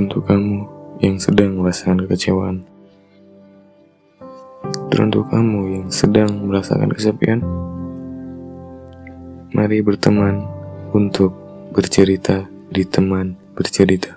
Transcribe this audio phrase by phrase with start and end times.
[0.00, 0.64] Teruntuk kamu
[1.04, 2.64] yang sedang merasakan kekecewaan.
[4.88, 7.44] Teruntuk kamu yang sedang merasakan kesepian.
[9.52, 10.48] Mari berteman
[10.96, 11.36] untuk
[11.76, 14.16] bercerita di teman bercerita.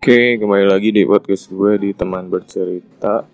[0.00, 3.28] Oke, kembali lagi di podcast gue di teman bercerita.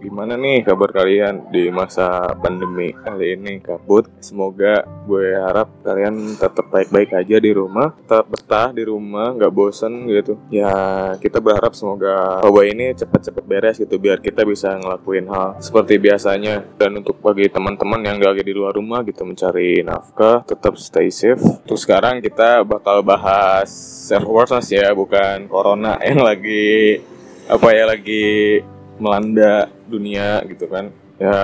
[0.00, 4.08] Gimana nih kabar kalian di masa pandemi kali ini kabut?
[4.24, 10.08] Semoga gue harap kalian tetap baik-baik aja di rumah, tetap betah di rumah, nggak bosen
[10.08, 10.40] gitu.
[10.48, 10.72] Ya
[11.20, 16.64] kita berharap semoga wabah ini cepat-cepat beres gitu biar kita bisa ngelakuin hal seperti biasanya.
[16.80, 21.44] Dan untuk bagi teman-teman yang lagi di luar rumah gitu mencari nafkah, tetap stay safe.
[21.68, 23.68] Terus sekarang kita bakal bahas
[24.08, 27.04] self awareness ya, bukan corona yang lagi
[27.50, 28.62] apa ya lagi
[29.00, 30.92] melanda dunia gitu kan.
[31.16, 31.36] Ya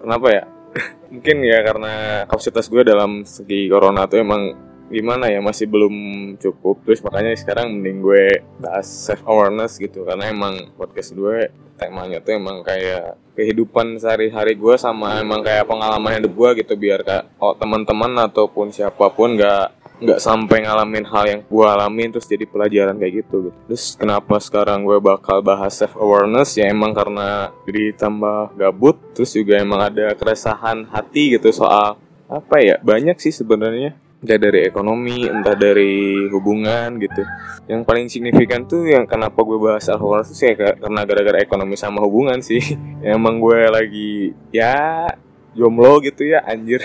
[0.00, 0.44] kenapa ya?
[1.12, 1.92] Mungkin ya karena
[2.26, 5.94] kapasitas gue dalam segi corona tuh emang gimana ya masih belum
[6.40, 6.82] cukup.
[6.88, 8.24] Terus makanya sekarang mending gue
[8.58, 10.02] bahas self awareness gitu.
[10.02, 16.18] Karena emang podcast gue temanya tuh emang kayak kehidupan sehari-hari gue sama emang kayak pengalaman
[16.18, 16.74] hidup gue gitu.
[16.74, 22.12] Biar kak oh teman-teman ataupun siapa pun nggak nggak sampai ngalamin hal yang gue alamin
[22.12, 23.60] terus jadi pelajaran kayak gitu, gitu.
[23.72, 29.56] Terus kenapa sekarang gue bakal bahas self awareness ya emang karena ditambah gabut terus juga
[29.56, 31.96] emang ada keresahan hati gitu soal
[32.28, 33.96] apa ya banyak sih sebenarnya.
[34.16, 37.22] Entah dari ekonomi entah dari hubungan gitu.
[37.66, 41.76] Yang paling signifikan tuh yang kenapa gue bahas self awareness sih ya karena gara-gara ekonomi
[41.80, 42.60] sama hubungan sih.
[43.00, 45.08] Emang gue lagi ya
[45.56, 46.84] jomblo gitu ya anjir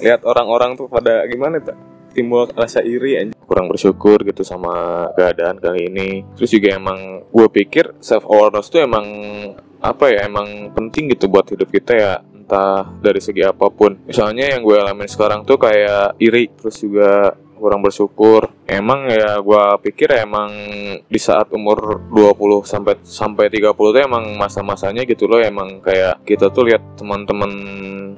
[0.00, 1.76] lihat orang-orang tuh pada gimana tuh
[2.10, 6.22] timbul rasa iri aja kurang bersyukur gitu sama keadaan kali ini.
[6.38, 9.06] Terus juga emang gue pikir self awareness tuh emang
[9.80, 13.94] apa ya emang penting gitu buat hidup kita ya entah dari segi apa pun.
[14.06, 18.48] Misalnya yang gue alamin sekarang tuh kayak iri terus juga kurang bersyukur.
[18.64, 20.48] Emang ya gue pikir emang
[21.04, 25.38] di saat umur 20 sampai sampai 30 tuh emang masa-masanya gitu loh.
[25.42, 27.52] Emang kayak kita tuh lihat teman-teman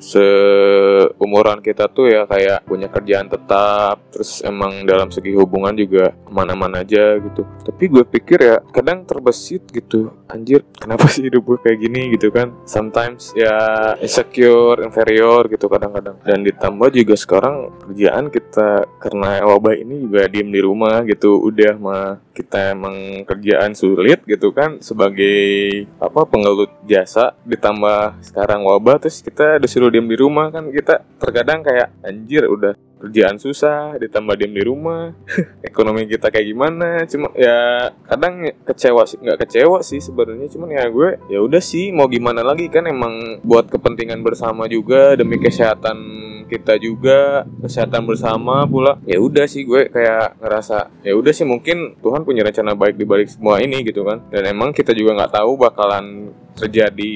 [0.03, 6.33] seumuran kita tuh ya kayak punya kerjaan tetap terus emang dalam segi hubungan juga ke
[6.35, 7.47] mana-mana aja gitu.
[7.63, 10.13] Tapi gue pikir ya kadang terbesit gitu.
[10.29, 12.53] Anjir kenapa sih hidup gue kayak gini gitu kan?
[12.69, 13.55] Sometimes ya
[14.03, 16.21] insecure inferior gitu kadang-kadang.
[16.27, 21.41] Dan ditambah juga sekarang kerjaan kita karena wabah ini juga diem di rumah gitu.
[21.41, 27.33] Udah mah kita emang kerjaan sulit gitu kan sebagai apa pengelut jasa.
[27.49, 30.69] Ditambah sekarang wabah terus kita disuruh diem di rumah kan.
[30.69, 35.11] Kita terkadang kayak anjir udah kerjaan susah ditambah diem di rumah
[35.69, 37.03] ekonomi kita kayak gimana.
[37.11, 40.47] Cuma ya kadang kecewa sih nggak kecewa sih sebenarnya.
[40.47, 42.71] Cuman ya gue ya udah sih mau gimana lagi?
[42.71, 45.99] Kan emang buat kepentingan bersama juga demi kesehatan
[46.47, 49.01] kita juga kesehatan bersama pula.
[49.09, 53.09] Ya udah sih gue kayak ngerasa ya udah sih mungkin Tuhan punya rencana baik di
[53.09, 54.23] balik semua ini gitu kan.
[54.29, 57.15] Dan emang kita juga nggak tahu bakalan terjadi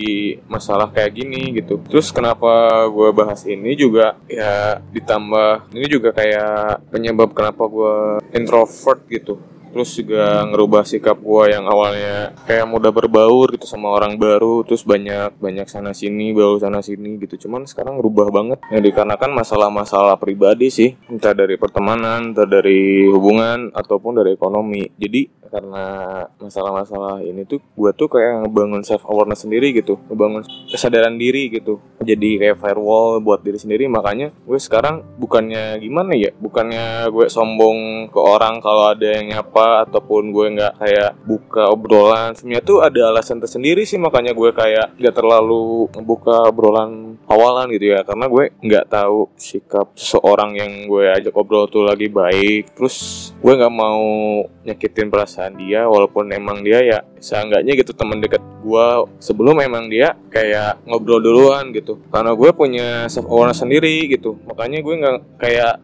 [0.48, 1.80] masalah kayak gini gitu.
[1.86, 7.94] Terus kenapa gue bahas ini juga ya ditambah ini juga kayak penyebab kenapa gue
[8.32, 9.36] introvert gitu.
[9.76, 14.80] Terus juga ngerubah sikap gue yang awalnya kayak mudah berbaur gitu sama orang baru terus
[14.88, 17.44] banyak banyak sana sini baru sana sini gitu.
[17.44, 18.58] Cuman sekarang ngerubah banget.
[18.72, 20.96] Yang dikarenakan masalah-masalah pribadi sih.
[21.12, 24.88] Entah dari pertemanan entah dari hubungan ataupun dari ekonomi.
[24.96, 25.84] Jadi karena
[26.38, 31.78] masalah-masalah ini tuh gue tuh kayak ngebangun self awareness sendiri gitu ngebangun kesadaran diri gitu.
[32.02, 38.08] Jadi kayak firewall buat diri sendiri makanya gue sekarang bukannya gimana ya bukannya gue sombong
[38.08, 42.32] ke orang kalau ada yang nyapa ataupun gue nggak kayak buka obrolan.
[42.32, 47.92] Sebenarnya tuh ada alasan tersendiri sih makanya gue kayak nggak terlalu buka obrolan awalan gitu
[47.92, 48.00] ya.
[48.06, 52.72] Karena gue nggak tahu sikap seseorang yang gue ajak obrol tuh lagi baik.
[52.78, 54.06] Terus gue nggak mau
[54.66, 58.86] nyakitin perasaan dia walaupun emang dia ya seenggaknya gitu teman dekat gue
[59.20, 62.00] sebelum emang dia kayak ngobrol duluan gitu.
[62.08, 64.40] Karena gue punya self awareness sendiri gitu.
[64.48, 65.74] Makanya gue nggak kayak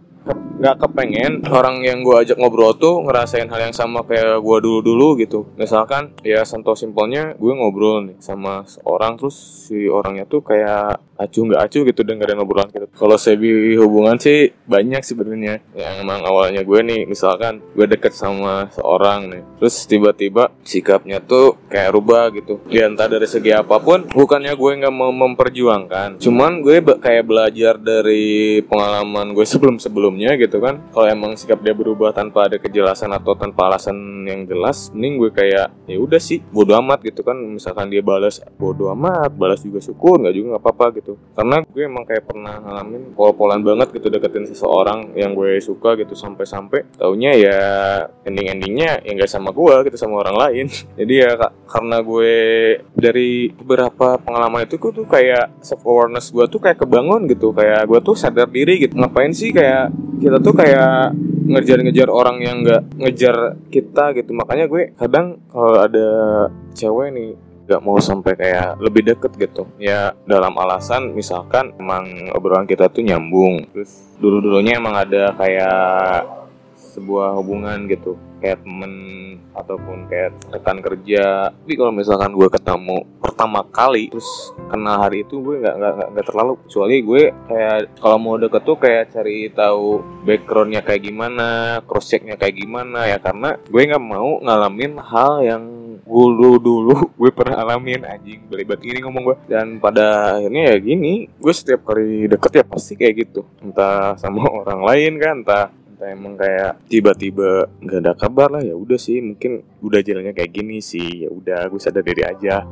[0.62, 4.78] nggak kepengen orang yang gue ajak ngobrol tuh ngerasain hal yang sama kayak gue dulu
[4.78, 5.50] dulu gitu.
[5.58, 11.42] Misalkan ya contoh simpelnya gue ngobrol nih sama seorang terus si orangnya tuh kayak acuh
[11.46, 12.86] nggak acuh gitu dengerin obrolan kita.
[12.94, 15.62] Kalau segi hubungan sih banyak sebenarnya.
[15.74, 21.58] Yang emang awalnya gue nih misalkan gue deket sama seorang nih terus tiba-tiba sikapnya tuh
[21.66, 22.62] kayak rubah gitu.
[22.70, 26.22] Ya entah dari segi apa pun bukannya gue nggak mau memperjuangkan.
[26.22, 30.74] Cuman gue kayak belajar dari pengalaman gue sebelum sebelum sebelumnya gitu kan.
[30.92, 33.96] Kalau emang sikap dia berubah tanpa ada kejelasan atau tanpa alasan
[34.28, 37.34] yang jelas mending gue kayak ya udah sih bodo amat gitu kan.
[37.40, 41.16] Misalkan dia balas bodo amat balas juga syukur nggak juga nggak apa-apa gitu.
[41.32, 46.12] Karena gue emang kayak pernah ngalamin pol-polan banget gitu deketin seseorang yang gue suka gitu
[46.12, 46.84] sampai-sampai.
[47.00, 47.58] Taunya ya
[48.28, 50.66] ending-endingnya ya nggak sama gue gitu sama orang lain.
[51.00, 51.32] Jadi ya
[51.64, 52.34] karena gue
[52.92, 57.56] dari beberapa pengalaman itu gue tuh kayak self awareness gue tuh kayak kebangun gitu.
[57.56, 58.94] Kayak gue tuh sadar diri gitu.
[58.98, 61.14] Ngapain sih kayak kita tuh kayak
[61.48, 64.30] ngejar-ngejar orang yang nggak ngejar kita gitu.
[64.34, 66.08] Makanya gue kadang kalau ada
[66.72, 67.30] cewek nih
[67.62, 69.64] gak mau sampai kayak lebih deket gitu.
[69.78, 73.66] Ya dalam alasan misalkan emang obrolan kita tuh nyambung.
[73.70, 76.41] Terus dulu dulunya emang ada kayak
[76.92, 78.92] sebuah hubungan gitu kayak temen
[79.54, 81.54] ataupun kayak rekan kerja.
[81.54, 85.76] Tapi kalau misalkan gue ketemu pertama kali terus kenal hari itu gue nggak
[86.12, 86.58] nggak terlalu.
[86.66, 92.34] Kecuali gue kayak kalau mau deket tuh kayak cari tahu backgroundnya kayak gimana cross checknya
[92.34, 93.22] kayak gimana ya.
[93.22, 95.64] Karena gue nggak mau ngalamin hal yang
[96.02, 98.02] dulu dulu gue pernah alamin.
[98.02, 102.64] Anjing berlibat ini ngomong gue dan pada akhirnya ya gini gue setiap kali deket ya
[102.66, 103.46] pasti kayak gitu.
[103.62, 105.66] Entah sama orang lain kan entah
[106.02, 110.50] kita emang kayak tiba-tiba nggak ada kabar lah ya udah sih mungkin udah jalannya kayak
[110.50, 112.66] gini sih ya udah gue sadar diri aja.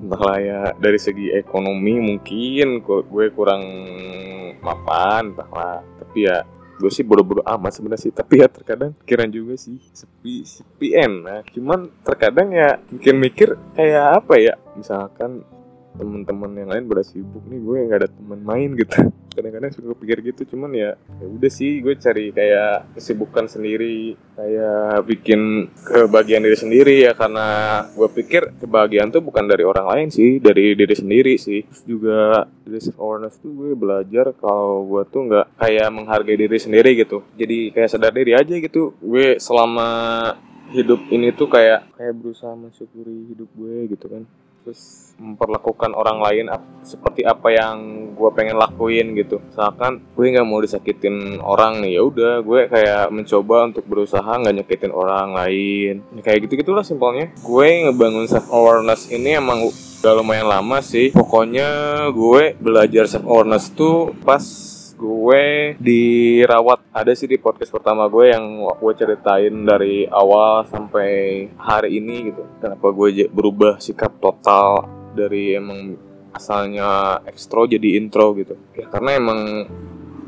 [0.00, 3.60] Entahlah ya dari segi ekonomi mungkin gue kurang
[4.64, 5.84] mapan entahlah.
[5.84, 6.40] Tapi ya
[6.80, 11.52] gue sih bodoh-bodoh amat sebenarnya sih tapi ya terkadang pikiran juga sih sepi sepi enak
[11.52, 15.44] cuman terkadang ya mikir-mikir kayak apa ya misalkan
[16.00, 20.18] teman-teman yang lain pada sibuk nih gue nggak ada teman main gitu kadang-kadang suka pikir
[20.34, 26.58] gitu cuman ya ya udah sih gue cari kayak kesibukan sendiri kayak bikin kebahagiaan diri
[26.58, 27.46] sendiri ya karena
[27.92, 31.62] gue pikir kebahagiaan tuh bukan dari orang lain sih dari diri sendiri sih.
[31.66, 36.58] Terus juga dari self awareness tuh gue belajar kalau gue tuh nggak kayak menghargai diri
[36.58, 37.22] sendiri gitu.
[37.36, 39.88] Jadi kayak sadar diri aja gitu gue selama
[40.70, 44.22] hidup ini tuh kayak kayak berusaha mensyukuri hidup gue gitu kan
[44.60, 46.48] terus memperlakukan orang lain
[46.80, 47.76] seperti apa yang
[48.16, 49.40] gue pengen lakuin gitu.
[49.40, 54.54] Misalkan gue nggak mau disakitin orang nih ya udah gue kayak mencoba untuk berusaha nggak
[54.60, 55.94] nyakitin orang lain.
[56.16, 61.12] Ya, kayak gitu gitulah simpelnya gue ngebangun self awareness ini emang udah lumayan lama sih.
[61.12, 61.68] Pokoknya
[62.12, 64.40] gue belajar self awareness tuh pas
[65.00, 65.44] gue
[65.80, 66.84] dirawat.
[66.92, 72.44] Ada sih di podcast pertama gue yang gue ceritain dari awal sampai hari ini gitu.
[72.60, 74.84] Kenapa gue berubah sikap total
[75.16, 75.96] dari emang
[76.36, 78.54] asalnya ekstro jadi intro gitu.
[78.76, 79.40] Ya karena emang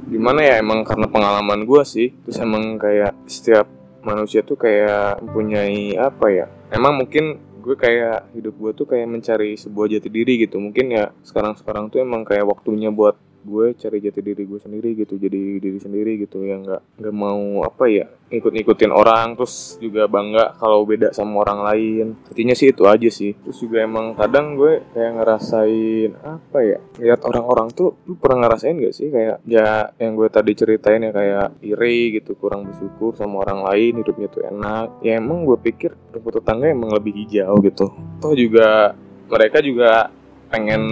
[0.09, 2.09] gimana ya emang karena pengalaman gue sih.
[2.25, 3.69] Terus emang kayak setiap
[4.03, 9.55] manusia tuh kayak mempunyai apa ya emang mungkin gue kayak hidup gue tuh kayak mencari
[9.55, 10.59] sebuah jati diri gitu.
[10.59, 14.94] Mungkin ya sekarang sekarang tuh emang kayak waktunya buat gue cari jati diri gue sendiri
[14.94, 19.77] gitu jadi diri sendiri gitu yang nggak nggak mau apa ya ikut ikutin orang terus
[19.77, 22.06] juga bangga kalau beda sama orang lain.
[22.33, 23.37] Artinya sih itu aja sih.
[23.37, 28.81] Terus juga emang kadang gue kayak ngerasain apa ya lihat orang-orang tuh lu pernah ngerasain
[28.81, 33.44] gak sih kayak ya yang gue tadi ceritain ya kayak iri gitu kurang bersyukur sama
[33.44, 35.05] orang lain hidupnya tuh enak.
[35.05, 37.93] Ya emang gue pikir rumput tetangga emang lebih hijau gitu.
[38.19, 38.97] Toh juga
[39.29, 40.09] mereka juga
[40.49, 40.83] pengen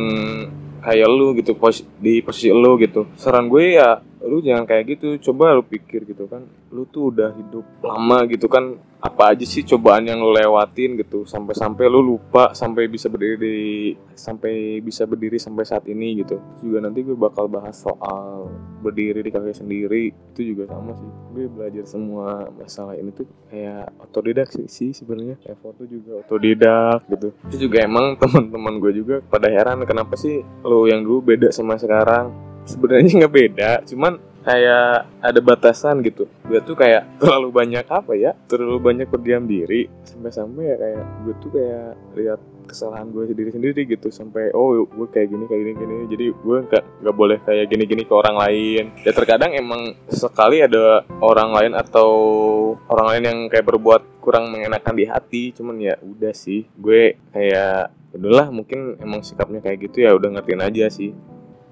[0.81, 3.07] kayak lu gitu pos di posisi lu gitu.
[3.15, 6.45] Saran gue ya lu jangan kayak gitu coba lu pikir gitu kan.
[6.69, 11.25] Lu tuh udah hidup lama gitu kan apa aja sih cobaan yang lu lewatin gitu.
[11.25, 16.37] Sampai-sampai lu lupa sampai bisa berdiri sampai bisa berdiri sampai saat ini gitu.
[16.37, 18.53] Terus juga nanti gue bakal bahas soal
[18.85, 21.11] berdiri di kaki sendiri itu juga sama sih.
[21.33, 25.41] Gue belajar semua masalah ini tuh kayak otodidak sih, sih sebenarnya.
[25.41, 27.29] Kayak foto juga otodidak gitu.
[27.49, 31.81] Itu juga emang teman-teman gue juga pada heran kenapa sih lu yang dulu beda sama
[31.81, 36.25] sekarang sebenarnya nggak beda cuman kayak ada batasan gitu.
[36.49, 41.35] Gue tuh kayak terlalu banyak apa ya terlalu banyak berdiam diri sampai-sampai ya kayak gue
[41.41, 42.41] tuh kayak lihat
[42.71, 45.97] kesalahan gue sendiri sendiri gitu sampai oh gue kayak gini kayak gini gini.
[46.09, 48.85] Jadi gue nggak nggak boleh kayak gini gini ke orang lain.
[49.05, 52.11] Ya terkadang emang sekali ada orang lain atau
[52.89, 56.65] orang lain yang kayak berbuat kurang mengenakan di hati cuman ya udah sih.
[56.81, 61.15] Gue kayak udahlah mungkin emang sikapnya kayak gitu ya udah ngertiin aja sih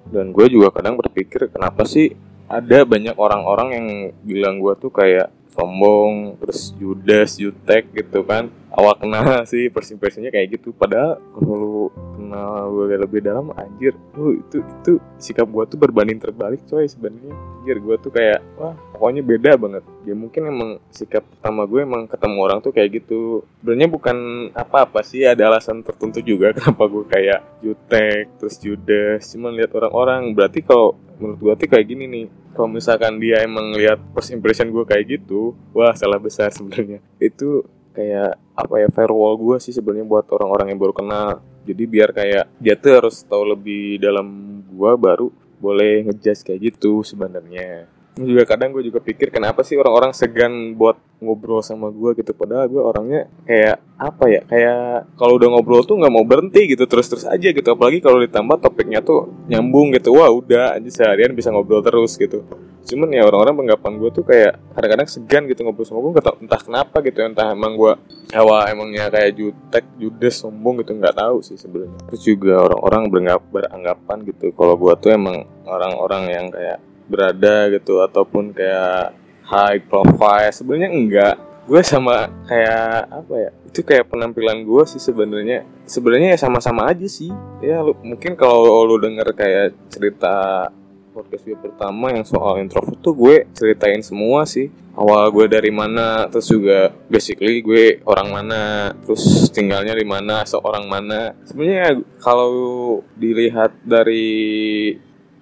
[0.09, 2.13] dan gue juga kadang berpikir kenapa sih
[2.49, 3.87] ada banyak orang-orang yang
[4.25, 8.47] bilang gue tuh kayak sombong terus judes jutek gitu kan.
[8.71, 10.71] Awal kenal sih persi persinya kayak gitu?
[10.71, 11.85] Padahal kalau lu
[12.15, 13.99] kenal gue lebih dalam anjir.
[14.15, 17.35] Tuh itu itu sikap gue tuh berbanding terbalik coy sebenarnya.
[17.35, 19.83] Anjir gue tuh kayak wah pokoknya beda banget.
[20.07, 23.43] Ya mungkin emang sikap pertama gue emang ketemu orang tuh kayak gitu.
[23.59, 24.17] Sebenarnya bukan
[24.55, 30.31] apa-apa sih ada alasan tertentu juga kenapa gue kayak jutek terus judes cuman lihat orang-orang
[30.31, 32.27] berarti kalau menurut gue tuh kayak gini nih
[32.59, 36.99] kalau misalkan dia emang lihat first impression gue kayak gitu wah salah besar sebenarnya.
[37.23, 37.63] Itu
[37.95, 41.39] kayak apa ya firewall gue sih sebenarnya buat orang-orang yang baru kenal.
[41.63, 44.27] Jadi biar kayak dia tuh harus tahu lebih dalam
[44.67, 45.31] gue baru
[45.63, 47.87] boleh ngejudge kayak gitu sebenarnya
[48.25, 52.35] juga kadang gue juga pikir kenapa sih orang-orang segan buat ngobrol sama gue gitu?
[52.35, 56.87] Padahal gue orangnya kayak apa ya kayak kalau udah ngobrol tuh nggak mau berhenti gitu
[56.87, 57.69] terus-terus aja gitu.
[57.69, 60.15] Apalagi kalau ditambah topiknya tuh nyambung gitu.
[60.15, 62.47] Wah udah aja seharian bisa ngobrol terus gitu.
[62.89, 66.97] Cuman ya orang-orang penggapan gue tuh kayak kadang-kadang segan gitu ngobrol sama gue entah kenapa
[67.05, 67.19] gitu.
[67.21, 67.93] Entah emang gue
[68.33, 72.01] awal emangnya kayak jutek judes sombong gitu nggak tahu sih sebenarnya.
[72.09, 73.03] Terus juga orang-orang
[73.53, 74.55] beranggapan gitu.
[74.57, 79.17] Kalau gue tuh emang orang-orang yang kayak berada gitu ataupun kayak
[79.49, 80.53] high profile.
[80.53, 81.37] Sebenarnya enggak.
[81.69, 85.69] Gue sama kayak apa ya itu kayak penampilan gue sih sebenarnya.
[85.85, 87.29] Sebenarnya ya sama-sama aja sih.
[87.61, 90.69] Ya lu, mungkin kalau lu denger kayak cerita
[91.13, 94.73] podcast gue pertama yang soal introvert tuh gue ceritain semua sih.
[94.99, 98.63] Awal gue dari mana terus juga basically gue orang mana
[99.05, 101.37] terus tinggalnya di mana seorang mana.
[101.45, 102.51] Sebenarnya kalau
[103.19, 104.95] dilihat dari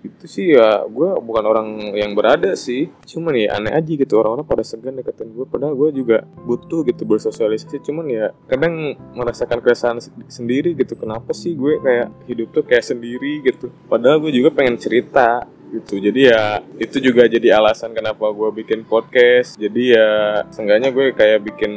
[0.07, 2.89] itu sih ya gue bukan orang yang berada sih.
[3.05, 7.03] Cuman ya aneh aja gitu orang-orang pada segan deketin gue padahal gue juga butuh gitu
[7.05, 7.83] bersosialisasi.
[7.83, 9.99] Cuman ya kadang merasakan keresahan
[10.31, 10.95] sendiri gitu.
[10.97, 13.69] Kenapa sih gue kayak hidup tuh kayak sendiri gitu?
[13.91, 15.45] Padahal gue juga pengen cerita
[15.75, 15.99] gitu.
[15.99, 19.59] Jadi ya itu juga jadi alasan kenapa gue bikin podcast.
[19.59, 21.73] Jadi ya seenggaknya gue kayak bikin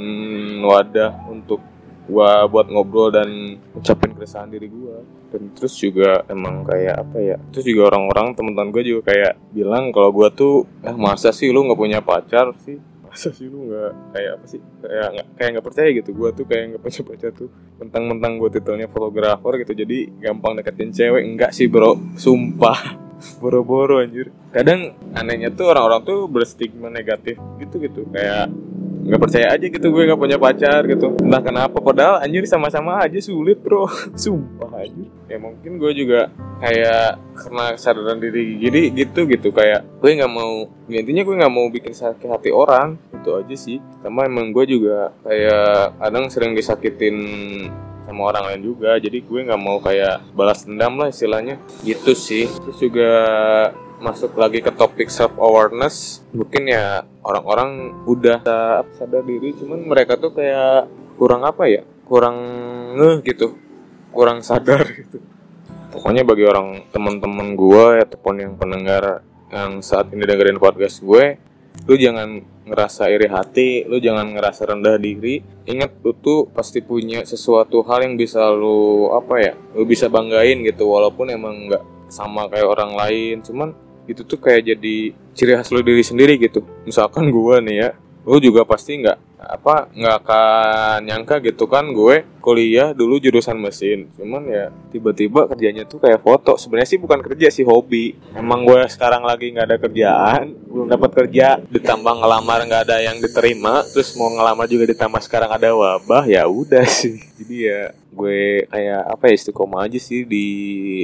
[0.61, 1.61] wadah untuk
[2.09, 3.29] gua buat ngobrol dan
[3.77, 5.05] ucapin keresahan diri gua.
[5.29, 9.93] Dan terus juga emang kayak apa ya terus juga orang-orang teman-teman gue juga kayak bilang
[9.93, 12.81] kalau gua tuh eh masa sih lu nggak punya pacar sih?
[13.05, 14.61] Masa sih lu nggak kayak apa sih?
[14.81, 17.49] Kayak nggak kayak nggak percaya gitu gua tuh kayak nggak punya pacar tuh.
[17.77, 21.21] Mentang-mentang gua titelnya fotografer gitu jadi gampang deketin cewek.
[21.21, 21.93] Enggak sih bro.
[22.17, 23.09] Sumpah.
[23.43, 24.31] Boro-boro anjir.
[24.49, 28.47] Kadang anehnya tuh orang-orang tuh berstigma negatif gitu gitu kayak
[29.09, 31.17] nggak percaya aja gitu gue nggak punya pacar gitu.
[31.17, 33.89] Entah kenapa padahal anjir sama-sama aja sulit bro.
[34.21, 36.29] Sumpah aja ya mungkin gue juga
[36.61, 39.49] kayak karena kesadaran diri gini gitu gitu.
[39.49, 43.55] Kayak gue nggak mau ya intinya gue nggak mau bikin sakit hati orang itu aja
[43.57, 43.81] sih.
[44.05, 47.17] Sama emang gue juga kayak kadang sering disakitin
[48.09, 48.97] sama orang lain juga.
[48.97, 51.61] Jadi gue nggak mau kayak balas dendam lah istilahnya.
[51.85, 52.49] Gitu sih.
[52.49, 53.11] Terus juga
[54.01, 58.39] masuk lagi ke topik self awareness mungkin ya orang-orang udah
[58.95, 60.89] sadar diri cuman mereka tuh kayak
[61.21, 61.81] kurang apa ya?
[62.09, 62.35] Kurang
[62.97, 63.53] ngeh gitu.
[64.09, 65.21] Kurang sadar gitu.
[65.89, 71.41] Pokoknya bagi orang teman-teman gue ataupun yang pendengar yang saat ini dengerin podcast gue
[71.89, 75.41] lu jangan ngerasa iri hati lu jangan ngerasa rendah diri.
[75.65, 80.61] Ingat lu tuh pasti punya sesuatu hal yang bisa lu apa ya lu bisa banggain
[80.63, 81.83] gitu walaupun emang nggak
[82.13, 83.41] sama kayak orang lain.
[83.41, 83.73] Cuman
[84.09, 86.65] itu tuh kayak jadi ciri khas lo diri sendiri gitu.
[86.85, 87.89] Misalkan gue nih ya
[88.29, 94.05] lo juga pasti nggak apa nggak akan nyangka gitu kan gue kuliah dulu jurusan mesin.
[94.13, 96.53] Cuman ya tiba-tiba kerjanya tuh kayak foto.
[96.53, 98.13] Sebenarnya sih bukan kerja sih hobi.
[98.37, 101.57] Emang gue sekarang lagi nggak ada kerjaan belum dapat kerja.
[101.73, 106.45] Ditambah ngelamar nggak ada yang diterima terus mau ngelamar juga ditambah sekarang ada wabah ya
[106.45, 107.17] udah sih.
[107.41, 110.45] Jadi ya gue kayak apa ya istiqomah aja sih di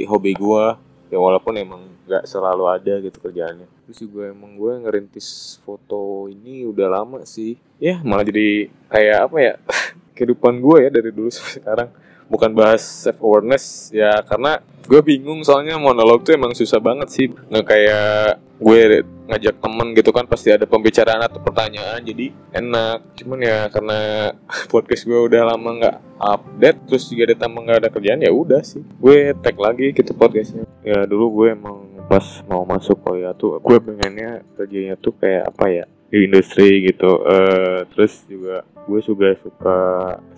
[0.06, 0.66] hobi gue.
[1.10, 3.66] Ya walaupun emang nggak selalu ada gitu kerjaannya.
[3.86, 7.58] Terus juga emang gue ngerintis foto ini udah lama sih.
[7.82, 9.54] Ya malah jadi kayak apa ya
[10.16, 11.90] kehidupan gue ya dari dulu sampai sekarang.
[12.26, 17.26] Bukan bahas self awareness ya karena gue bingung soalnya monolog tuh emang susah banget sih.
[17.30, 22.98] Nggak kayak gue ngajak temen gitu kan pasti ada pembicaraan atau pertanyaan jadi enak.
[23.22, 24.30] Cuman ya karena
[24.72, 28.82] podcast gue udah lama nggak update terus juga ditambah nggak ada kerjaan ya udah sih.
[28.98, 30.66] Gue tag lagi gitu podcastnya.
[30.82, 35.66] Ya dulu gue emang pas mau masuk kuliah tuh gue pengennya kerjanya tuh kayak apa
[35.70, 37.22] ya di industri gitu.
[37.26, 39.78] Uh, terus juga gue juga suka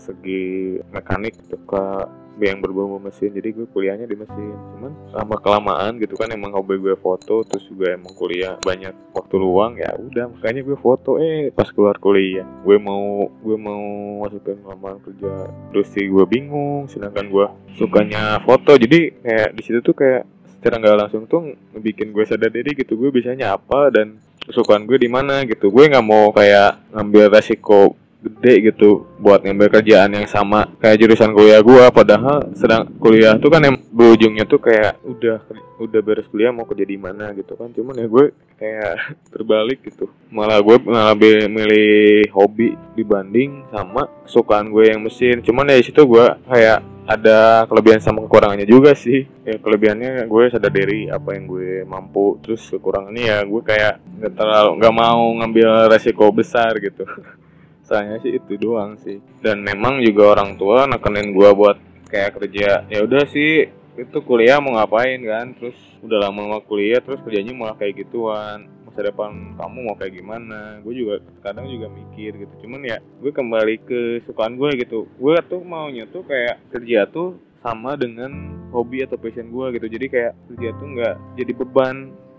[0.01, 2.09] segi mekanik suka
[2.39, 3.35] yang berbau mesin.
[3.35, 4.55] Jadi gue kuliahnya di mesin.
[4.55, 9.35] Cuman lama kelamaan gitu kan emang hobi gue foto terus juga emang kuliah banyak waktu
[9.37, 11.19] luang ya udah makanya gue foto.
[11.19, 13.83] Eh pas keluar kuliah gue mau gue mau
[14.25, 15.51] masukin lamaran kerja.
[15.75, 17.47] Terus sih gue bingung sedangkan gue
[17.77, 18.79] sukanya foto.
[18.79, 22.99] Jadi kayak di situ tuh kayak secara nggak langsung tuh bikin gue sadar diri gitu
[22.99, 25.69] gue bisanya apa dan kesukaan gue di mana gitu.
[25.69, 31.31] Gue nggak mau kayak ngambil resiko gede gitu buat ngambil kerjaan yang sama kayak jurusan
[31.31, 31.91] kuliah gua.
[31.95, 35.39] Padahal sedang kuliah tuh kan yang berujungnya tuh kayak udah
[35.79, 37.71] udah beres kuliah mau kerja di mana gitu kan.
[37.71, 38.95] Cuman ya gue kayak
[39.33, 40.11] terbalik gitu.
[40.35, 41.15] Malah gue malah
[41.47, 45.41] milih hobi dibanding sama kesukaan gue yang mesin.
[45.41, 49.25] Cuman ya situ gue kayak ada kelebihan sama kekurangannya juga sih.
[49.47, 52.37] Ya kelebihannya gue sadar diri apa yang gue mampu.
[52.43, 57.07] Terus kekurangannya ya gue kayak nggak terlalu nggak mau ngambil resiko besar gitu
[57.89, 59.17] saya sih itu doang sih.
[59.41, 61.77] Dan memang juga orang tua nekenin gua buat
[62.13, 63.69] kayak kerja ya udah sih
[63.99, 65.57] itu kuliah mau ngapain kan?
[65.59, 68.71] Terus udah lama mau kuliah terus kerjanya malah kayak gituan.
[68.87, 70.79] Masa depan kamu mau kayak gimana?
[70.87, 72.55] Gue juga kadang juga mikir gitu.
[72.63, 75.11] Cuman ya gue kembali ke sukaan gue gitu.
[75.19, 78.31] Gue tuh maunya tuh kayak kerja tuh sama dengan
[78.71, 79.87] hobi atau passion gue gitu.
[79.91, 81.97] Jadi kayak kerja tuh nggak jadi beban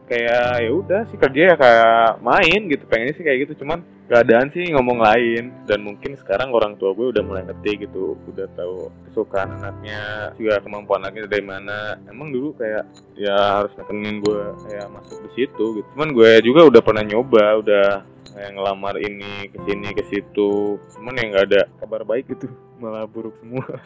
[0.10, 2.84] kayak ya udah sih kerja ya kayak main gitu.
[2.90, 5.54] Pengennya sih kayak gitu cuman keadaan sih ngomong lain.
[5.70, 10.58] Dan mungkin sekarang orang tua gue udah mulai ngerti gitu udah tahu kesukaan anaknya juga
[10.66, 12.02] kemampuan anaknya dari mana.
[12.10, 15.88] Emang dulu kayak ya harus nekenin gue kayak masuk di situ gitu.
[15.94, 17.88] Cuman gue juga udah pernah nyoba udah
[18.34, 20.82] kayak ngelamar ini ke sini ke situ.
[20.98, 22.50] Cuman yang nggak ada kabar baik gitu
[22.82, 23.64] malah buruk semua.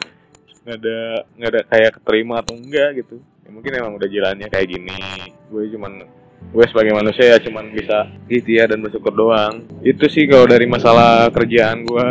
[0.64, 1.00] Nggak ada
[1.36, 4.96] nggak ada kayak keterima atau enggak gitu ya mungkin emang udah jalannya kayak gini.
[5.52, 6.02] Gue cuman
[6.44, 9.64] gue sebagai manusia ya cuman bisa ikhtiar dan bersyukur doang.
[9.84, 12.06] Itu sih kalau dari masalah kerjaan gue.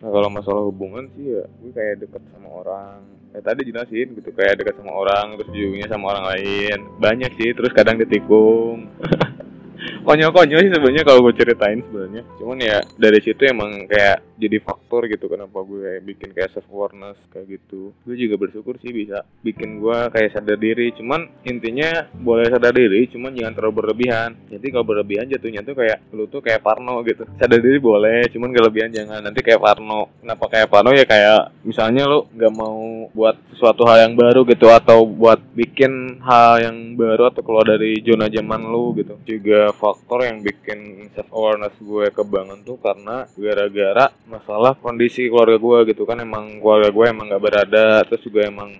[0.00, 3.00] Nah kalau masalah hubungan sih ya gue kayak deket sama orang.
[3.30, 6.78] Ya tadi jelasin gitu kayak deket sama orang terus ujungnya sama orang lain.
[7.00, 8.86] Banyak sih terus kadang ditikung
[10.04, 12.22] konyol-konyol sih sebenarnya kalau gue ceritain sebenarnya.
[12.40, 16.66] Cuman ya dari situ emang kayak jadi faktor gitu kenapa gue kayak bikin kayak self
[16.72, 17.92] awareness kayak gitu.
[18.08, 20.92] Gue juga bersyukur sih bisa bikin gue kayak sadar diri.
[20.96, 24.30] Cuman intinya boleh sadar diri cuman jangan terlalu berlebihan.
[24.48, 27.28] Jadi kalau berlebihan jatuhnya tuh kayak lu tuh kayak parno gitu.
[27.36, 29.20] Sadar diri boleh cuman kelebihan jangan.
[29.20, 30.08] Nanti kayak parno.
[30.24, 30.90] Kenapa kayak parno?
[30.96, 36.22] Ya kayak misalnya lu nggak mau buat sesuatu hal yang baru gitu atau buat bikin
[36.24, 39.14] hal yang baru atau keluar dari zona zaman lu gitu.
[39.28, 45.94] Juga faktor yang bikin self awareness gue kebangun tuh karena gara-gara masalah kondisi keluarga gue
[45.94, 46.20] gitu kan.
[46.20, 48.70] Emang keluarga gue emang nggak berada terus juga emang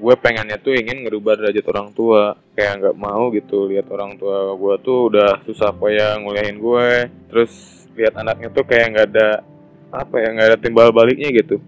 [0.00, 2.34] gue pengennya tuh ingin ngerubah derajat orang tua.
[2.52, 6.88] Kayak nggak mau gitu lihat orang tua gue tuh udah susah payah nguliahin gue.
[7.30, 7.52] Terus
[7.96, 9.28] lihat anaknya tuh kayak nggak ada
[9.90, 11.58] apa ya nggak ada timbal baliknya gitu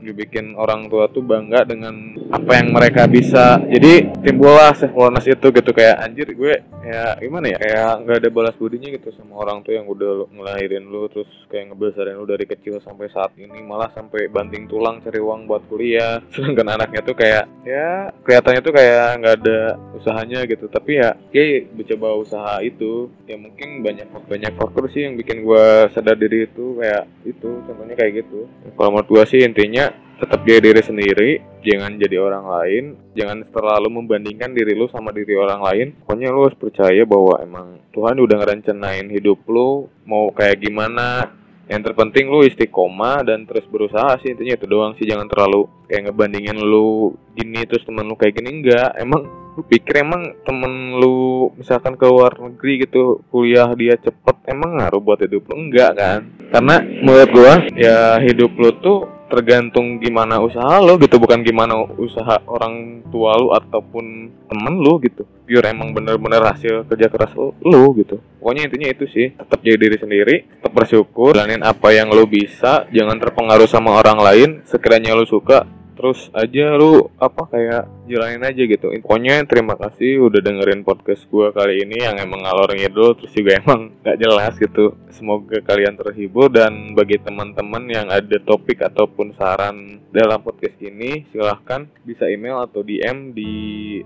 [0.00, 1.92] dibikin orang tua tuh bangga dengan
[2.32, 3.60] apa yang mereka bisa.
[3.60, 5.70] Jadi timbullah self awareness itu gitu.
[5.76, 7.58] Kayak anjir gue ya gimana ya?
[7.60, 11.70] Kayak nggak ada balas budinya gitu sama orang tuh yang udah ngelahirin lu terus kayak
[11.70, 13.60] ngebesarin lu dari kecil sampai saat ini.
[13.60, 16.24] Malah sampai banting tulang cari uang buat kuliah.
[16.34, 19.60] Sedangkan anaknya tuh kayak ya kelihatannya tuh kayak nggak ada
[19.94, 20.66] usahanya gitu.
[20.72, 23.12] Tapi ya kayak mencoba usaha itu.
[23.28, 26.80] Ya mungkin banyak banyak faktor sih yang bikin gue sadar diri itu.
[26.80, 28.48] Kayak itu contohnya kayak gitu.
[28.74, 31.30] Kalau menurut gue sih intinya tetap jadi diri sendiri
[31.64, 32.84] jangan jadi orang lain.
[33.16, 35.86] Jangan terlalu membandingkan diri lu sama diri orang lain.
[36.04, 41.32] Pokoknya lu harus percaya bahwa emang Tuhan udah ngerencanain hidup lu mau kayak gimana.
[41.70, 45.06] Yang terpenting lu istiqomah dan terus berusaha sih intinya itu doang sih.
[45.06, 48.60] Jangan terlalu kayak ngebandingin lu gini terus temen lu kayak gini.
[48.60, 49.22] Enggak emang
[49.54, 54.98] lu pikir emang temen lu misalkan ke luar negeri gitu kuliah dia cepet emang ngaruh
[54.98, 55.70] buat hidup lu?
[55.70, 56.26] Enggak kan?
[56.50, 62.42] Karena menurut gua ya hidup lu tuh tergantung gimana usaha lo gitu bukan gimana usaha
[62.50, 64.04] orang tua lo ataupun
[64.50, 65.22] temen lo gitu.
[65.46, 68.22] Pure emang bener-bener hasil kerja keras lo, gitu.
[68.38, 72.86] Pokoknya intinya itu sih tetap jadi diri sendiri tetap bersyukur jalanin apa yang lo bisa
[72.90, 78.62] jangan terpengaruh sama orang lain sekiranya lo suka terus aja lu apa kayak jalanin aja
[78.64, 78.88] gitu.
[79.04, 83.60] Pokoknya terima kasih udah dengerin podcast gue kali ini yang emang ngalor ngidul terus juga
[83.60, 84.96] emang gak jelas gitu.
[85.12, 91.84] Semoga kalian terhibur dan bagi teman-teman yang ada topik ataupun saran dalam podcast ini silahkan
[92.00, 93.52] bisa email atau DM di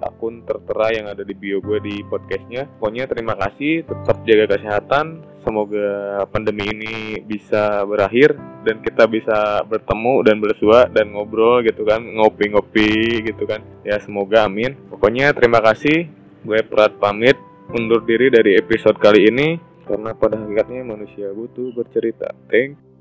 [0.02, 2.66] akun tertera yang ada di bio gue di podcastnya.
[2.82, 10.14] Pokoknya terima kasih tetap jaga kesehatan semoga pandemi ini bisa berakhir dan kita bisa bertemu
[10.24, 13.60] dan bersua dan ngobrol gitu kan ngopi-ngopi gitu kan.
[13.84, 14.74] Ya semoga amin.
[14.88, 16.08] Pokoknya terima kasih.
[16.44, 17.36] Gue Prat pamit
[17.72, 22.32] undur diri dari episode kali ini karena pada hakikatnya manusia butuh bercerita.
[22.48, 22.93] Thank